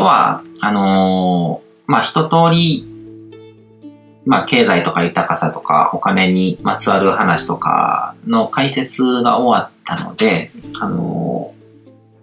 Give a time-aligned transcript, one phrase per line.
[0.00, 2.86] 今日は、あのー、まあ、一通り、
[4.24, 11.52] まあ、経済とか豊かさとか、お金にまつわる話とかの解説が終わったので、あの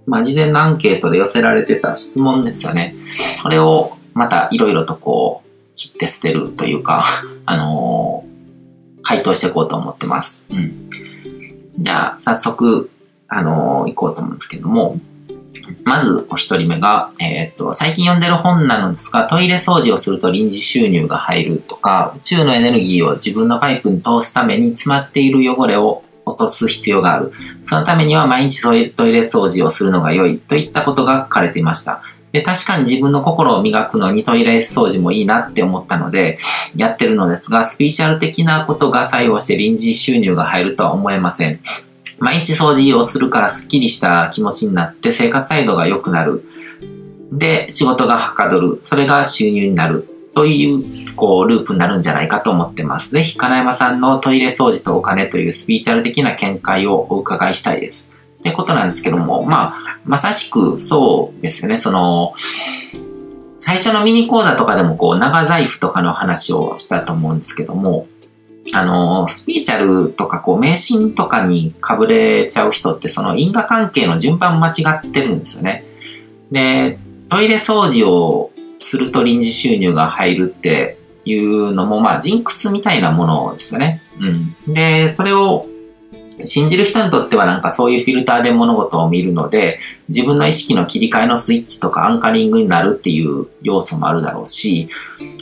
[0.08, 2.96] ー、まあ、事前のアンケートで寄せられてた質問ですよね。
[3.44, 7.06] これをまたいろいろとこう、切って捨てるというか、
[7.46, 10.42] あのー、回答していこうと思ってます。
[10.50, 10.90] うん。
[11.78, 12.90] じゃあ、早速、
[13.28, 14.98] あのー、行こうと思うんですけども、
[15.84, 27.32] まず、お一人目が、えー、っと、最近読んでる本なのですが、トイレ掃除をすると臨時収入が入るとか、宇宙のエネルギーを自分のパイプに通すために詰まっている汚れを落とす必要がある。
[27.64, 32.02] そのためには毎日トイレ掃除をするのが良いといったことが書かれていました。
[32.32, 36.40] で、確かに自分の心を磨くのにトイレ掃除もいいなって思ったので、
[36.76, 41.60] やってるのですが、スピーチャル的なことが作用して臨時収入が入るとは思えません。
[42.20, 46.44] 毎日掃除をするからスッキリした気持ちになって生活態度が良くなる。
[47.32, 48.78] で、仕事がはかどる。
[48.82, 50.08] それが収入になる。
[50.34, 53.12] という、こう、ループになるんじゃないかと思ってます。
[53.12, 58.14] ぜひ、金山さんのトイレ掃除とお金というスピーチャル的な見解をお伺いしたいです。
[58.40, 61.80] ってことなんですけども、まあ、まさしくそうですよね。
[61.80, 62.36] その、
[63.60, 68.08] 最初のミニ講座とかでもこう、長財布とかの話をしたと思うんですけども、
[68.74, 74.72] あの、スピーシャルとかこう、迷信とかにかぶれちゃう人って、その因果関係の順番間違
[75.08, 75.86] ってるんですよね。
[76.52, 84.02] で、トイレ掃除をすると臨時収入が入るっていうのも、まあ、ジンクスみたいなものですよね。
[84.20, 84.74] うん。
[84.74, 85.68] で、それを
[86.44, 89.80] 信じる人にとってはなんかそういうフィルターで物事を見るので、
[90.10, 94.90] 自分の意識の切り替えのスイッチとかアンカリングになるっていう要素もあるだろうし、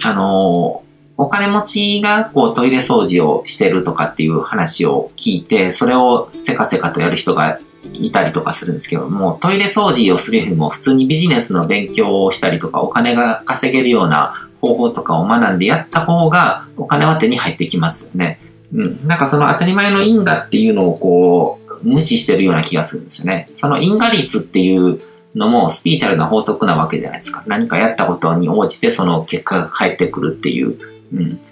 [0.04, 0.84] あの
[1.18, 7.60] お金持ちがこうトイレ掃除をしてるとかっていう話を聞いて、それをせかせかとやる人が
[7.94, 18.40] いたりとかするんですけども、トイレ掃除をするよりも普通にビジネスの勉強をしたりとか、お金が稼げるような方法とかを学んでやった方が、お金は手に入ってきますよね。
[18.74, 19.08] うん。
[19.08, 23.50] なんかその当たり前の因果っていうのをこう、無視してるような気がするんですよね。
[23.54, 25.02] その因果率っていう
[25.36, 27.44] のもスピーチャルな法則なわけじゃないですか。
[27.46, 30.95] 何かやったことに応じてその結果が返ってくるっていう。
[31.14, 31.38] うん。
[31.38, 31.48] だか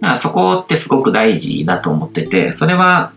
[0.00, 3.12] らそこってすごく大事だと思ってて、それは、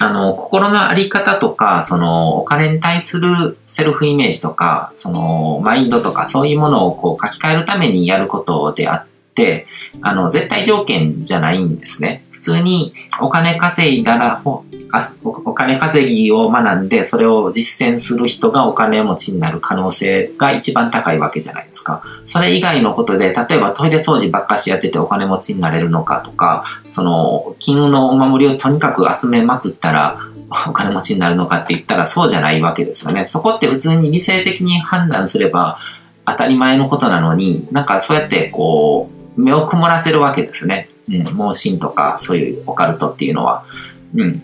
[0.00, 9.66] あの、心の在り方とか、その、お金に対するセルフイメージとか、その、マインドとか、そういうものをこう書き換えるためにやることであって、
[10.00, 12.24] あの、絶対条件じゃないんですね。
[12.42, 22.02] 通にお金稼いだら、お金稼ぎを学んで、それを実践する人がお金持ちになる可能性が一番高いわけじゃないですか。
[22.26, 30.18] それ以外のことで、例えばトイレ掃除ばっかしやっててお金持ちになれるのかとか、その、金融のお守りをとにかく集めまくったら、
[30.68, 33.24] お金持ちになるのかって言ったらそうじゃないわけですよね。
[33.24, 35.78] そこって普通に理性的に判断すれば
[36.26, 40.88] 当たり前のことなのに、なんかそうやってこう、目を曇らせるわけですね。
[41.10, 43.64] うん、盲信とかそういうオカルトっていうのは。
[44.14, 44.42] うん。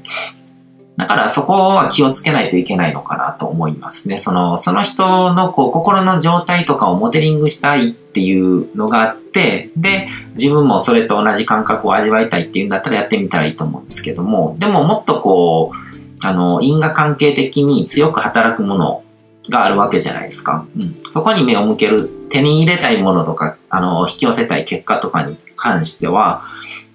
[0.96, 4.18] だからそこは気をつけないといけないのかなと思いますね。
[4.18, 19.04] その、その人のこう心の状態とかをモデリングしたいっていうのがあって、で、自分もそれと同じ感覚を味わいたいっていうんだったらやってみたらいいと思うんですけども、でももっとこう、あの、因果関係的に強く働くもの
[19.50, 20.66] があるわけじゃないですか。
[20.76, 20.96] うん。
[21.12, 26.44] そこに目を向ける、手に入れたいものとか、あの、引き寄せたい結果とかに関しては、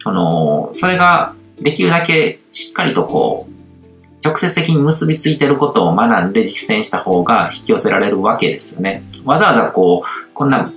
[0.05, 3.53] あの、それができるだけしっかりとこう、
[4.25, 9.03] 直接的に結びついてることを学んで実践した方が引き寄せられるわけですよね。
[9.25, 10.71] わざわざこう、こんな、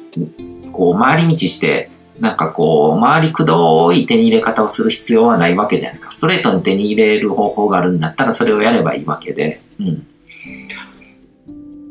[0.73, 6.13] こう、回り道して、なんかこう、回りくどい手に入れ方をする必要はないわけじゃないですか。
[6.13, 9.61] ストレートに手に入れる方法があるんだったらそれをやればいいわけで。
[9.79, 10.07] うん。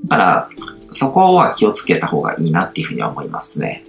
[0.06, 0.50] だから、
[0.92, 3.84] そこは気をつけた方がいいなっていうふうには思いますね。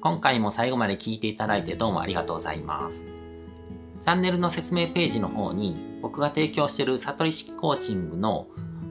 [0.00, 3.04] 今回も最後まで聞いていただいてどうもありがとうございます。
[4.00, 8.46] チャンネルの説明ページの方に僕が提供している悟り式コーチングの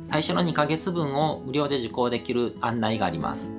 [0.05, 3.58] 最初の2ヶ月分を無料で受講できる案内があります。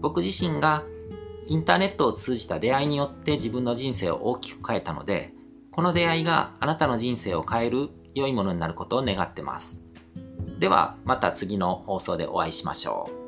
[0.00, 0.84] 僕自身が
[1.46, 5.32] インターネットを通じた出会いによって自分の人生を大きく変えたので、
[5.70, 9.82] この出会いがあなたの人生を変える良いものになることを願ってます。
[10.58, 13.21] ではまた次の放送でお会いしましょう。